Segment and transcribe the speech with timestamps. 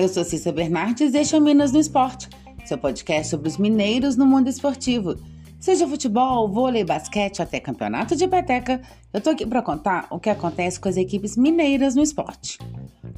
[0.00, 2.26] Eu sou Cissa Bernardes e este é Minas no Esporte,
[2.64, 5.14] seu podcast sobre os mineiros no mundo esportivo.
[5.58, 8.80] Seja futebol, vôlei, basquete até campeonato de peteca,
[9.12, 12.58] eu tô aqui para contar o que acontece com as equipes mineiras no esporte.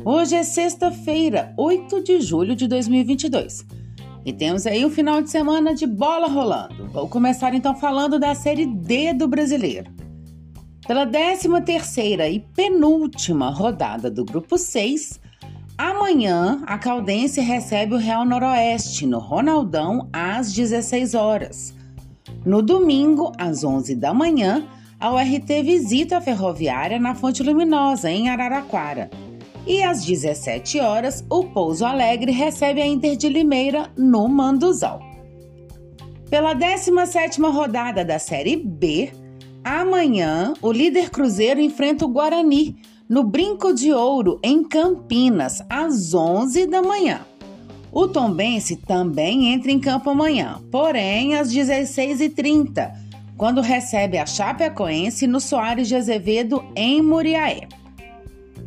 [0.05, 3.64] Hoje é sexta-feira, 8 de julho de 2022.
[4.27, 6.88] E temos aí um final de semana de bola rolando.
[6.88, 9.88] Vou começar então falando da Série D do Brasileiro.
[10.84, 15.21] Pela 13 terceira e penúltima rodada do Grupo 6,
[15.84, 21.74] Amanhã, a Caldense recebe o Real Noroeste no Ronaldão às 16 horas.
[22.46, 24.64] No domingo, às 11 da manhã,
[25.00, 29.10] a URT visita a Ferroviária na Fonte Luminosa, em Araraquara.
[29.66, 35.01] E às 17 horas, o Pouso Alegre recebe a Inter de Limeira no Manduzal.
[36.30, 39.10] Pela 17ª rodada da Série B,
[39.64, 42.76] amanhã o líder Cruzeiro enfrenta o Guarani
[43.09, 47.21] no Brinco de Ouro, em Campinas, às 11 da manhã.
[47.90, 52.91] O Tombense também entra em campo amanhã, porém às 16h30,
[53.37, 57.68] quando recebe a Chapecoense no Soares de Azevedo, em Muriaé.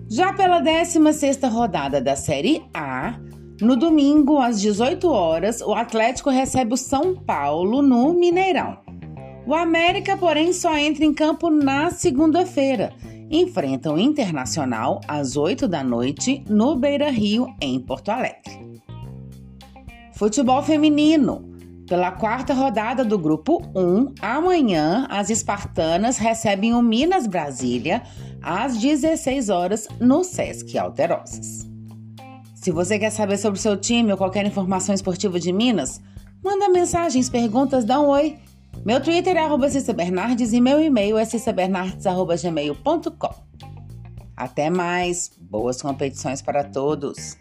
[0.08, 3.16] Já pela 16ª rodada da Série A,
[3.60, 8.78] no domingo, às 18 horas, o Atlético recebe o São Paulo no Mineirão.
[9.48, 12.94] O América, porém, só entra em campo na segunda-feira
[13.30, 18.82] enfrentam o Internacional às 8 da noite no Beira Rio, em Porto Alegre.
[20.14, 21.54] Futebol feminino.
[21.88, 28.02] Pela quarta rodada do Grupo 1, amanhã as espartanas recebem o Minas Brasília
[28.42, 31.68] às 16 horas no Sesc Alterosas.
[32.56, 36.02] Se você quer saber sobre o seu time ou qualquer informação esportiva de Minas,
[36.44, 38.38] manda mensagens, perguntas, dá um oi
[38.84, 43.46] meu Twitter é arroba Bernardes e meu e-mail é cissabernardes.gmail.com.
[44.36, 47.38] Até mais, boas competições para todos!